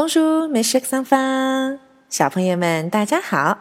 [0.00, 1.78] 风叔美食桑芳，
[2.08, 3.58] 小朋友们大家好。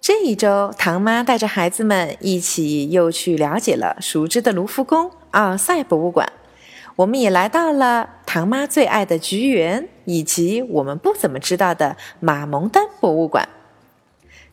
[0.00, 6.32] 这一周，唐妈带着孩子们一起又去了解了熟知的卢浮宫、奥赛博物馆。
[6.94, 13.48] 我们也来到了唐妈最爱的菊园，以及我们不怎么知道的马蒙丹博物馆。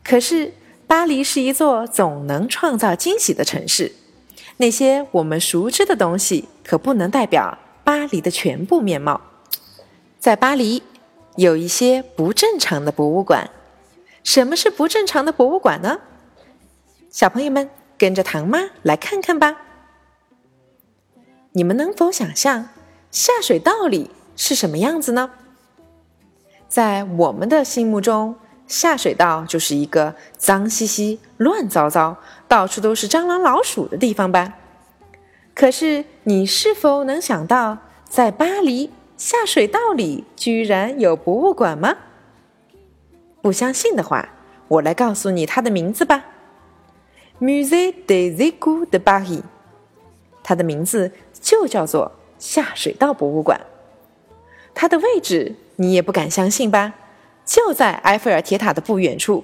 [0.04, 0.52] 可是，
[0.88, 3.92] 巴黎是一座总能创造惊喜的城市。
[4.58, 9.22] 那些我们熟知的东西，可不能代表巴黎的全部面貌。
[10.22, 10.84] 在巴黎，
[11.36, 13.50] 有一些不正常的博物馆。
[14.24, 16.00] 什么是不正常的博物馆呢？
[17.10, 17.68] 小朋友们
[17.98, 19.58] 跟着唐妈来看看吧。
[21.54, 22.70] 你们能否想象
[23.10, 25.32] 下水道里是什么样子呢？
[26.68, 28.36] 在我们的心目中，
[28.68, 32.16] 下水道就是一个脏兮兮、乱糟糟、
[32.48, 34.54] 到处都是蟑螂、老鼠的地方吧？
[35.56, 38.92] 可是，你是否能想到，在巴黎？
[39.22, 41.96] 下水道里居然有博物馆吗？
[43.40, 44.28] 不相信的话，
[44.68, 46.26] 我来告诉你它的名字吧
[47.40, 49.44] ：Musée des Égouts de Paris。
[50.42, 53.62] 它的名字就叫做下水道博物馆。
[54.74, 56.96] 它的位置你也不敢相信吧？
[57.46, 59.44] 就在埃菲尔铁塔的不远处。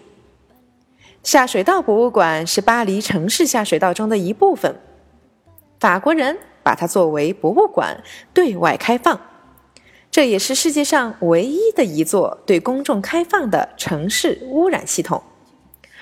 [1.21, 4.75] 下水道博物馆是巴黎城市下水道中的一部分。
[5.79, 9.21] 法国人把它作为博物馆对外开放。
[10.17, 15.21] 这也是世界上唯一的一座对公众开放的城市污染系统，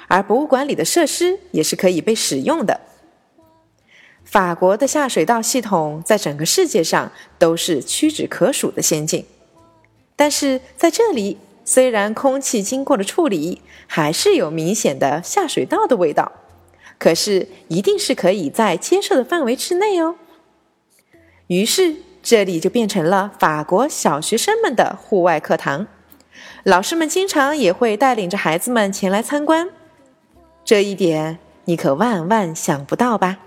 [0.08, 2.80] 而博物馆里的设施也是可以被使用的。
[4.24, 9.26] 法国的下水道系统在整个世界上都是屈指可数的先进，
[10.16, 16.32] 但是在这里，虽然空气经过了处理，还是有明显的下水道的味道，
[16.98, 20.16] 可是一定是可以在接受的范围之内哦。
[21.48, 21.98] 于是。
[22.26, 25.86] 这里就变成了法国小学生们的户外课堂，
[26.64, 29.70] 老师们经常也会带领着孩子们前来参观。
[30.64, 33.38] 这一点你可万万想不到吧？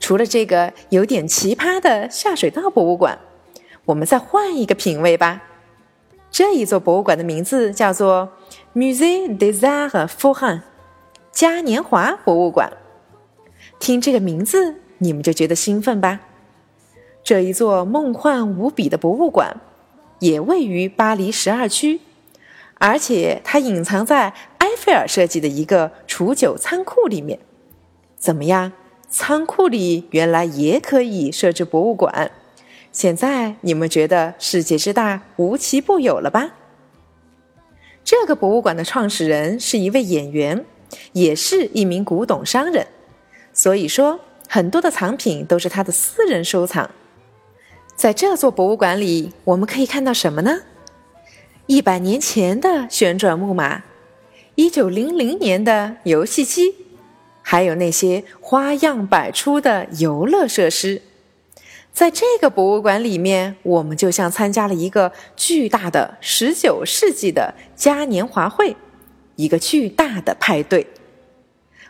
[0.00, 3.18] 除了这个有点奇葩的下水道博物馆，
[3.84, 5.42] 我们再换一个品味吧。
[6.30, 8.32] 这一座博物馆的名字叫做
[8.74, 10.62] Musée des Arts Forains，
[11.30, 12.72] 嘉年华博物馆。
[13.78, 16.20] 听这个名字，你们就觉得兴奋吧？
[17.28, 19.60] 这一座梦幻无比的博物馆，
[20.18, 22.00] 也位于巴黎十二区，
[22.78, 27.38] 而且它隐藏在埃菲尔设计的一个储酒仓库里面。
[28.16, 28.72] 怎么样？
[29.10, 32.30] 仓库里原来也可以设置博物馆？
[32.92, 36.52] 现在你们觉得世界之大无奇不有了吧？
[38.02, 40.64] 这个博物馆的创始人是一位演员，
[41.12, 42.86] 也是一名古董商人，
[43.52, 44.18] 所以说
[44.48, 46.90] 很多的藏品都是他的私人收藏。
[47.98, 50.60] 在这座博物馆里，我们可以看到什么呢？
[51.66, 53.82] 一百年前的旋转木马，
[54.54, 56.76] 一九零零年的游戏机，
[57.42, 61.02] 还有那些花样百出的游乐设施。
[61.92, 68.76] 在这个博物馆里面，我们就像参加了一个巨大的十九世纪的嘉年华会，
[69.34, 70.86] 一个巨大的派对。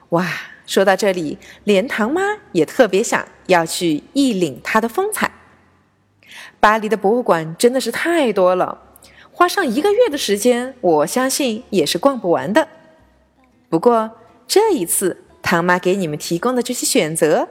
[0.09, 0.27] 哇，
[0.67, 5.31] 说到这里，连唐妈也特别想要去一领它的风采。
[6.61, 8.79] 巴黎的博物馆真的是太多了，
[9.31, 12.67] 花上一个月的时间，我相信也是逛不完的。
[13.69, 14.11] 不过
[14.47, 17.49] 这一次，唐妈给你们提供的这些选择，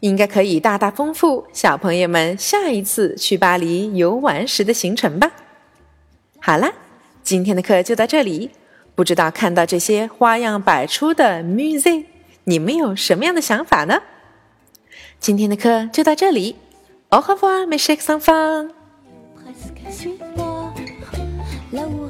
[0.00, 5.30] 应该可以大大丰富小朋友们下一次去巴黎游玩时的行程吧。
[6.40, 6.72] 好啦，
[7.22, 8.50] 今天的课就到这里。
[8.94, 12.04] 不知道看到这些花样百出的 music，
[12.44, 14.02] 你们有什么样的想法呢？
[15.18, 16.56] 今天的课就到这里。
[17.14, 18.68] Au revoir mes chers enfants.
[19.34, 20.72] Presque suis-moi,
[21.70, 22.01] là où